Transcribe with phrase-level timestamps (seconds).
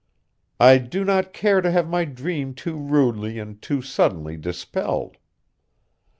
[0.59, 5.17] I do not care to have my dream too rudely and too suddenly dispelled.